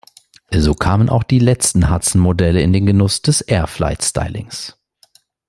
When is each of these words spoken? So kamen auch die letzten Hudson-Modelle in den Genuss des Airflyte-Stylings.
So 0.49 0.73
kamen 0.73 1.09
auch 1.09 1.21
die 1.21 1.37
letzten 1.37 1.91
Hudson-Modelle 1.93 2.59
in 2.63 2.73
den 2.73 2.87
Genuss 2.87 3.21
des 3.21 3.41
Airflyte-Stylings. 3.41 4.75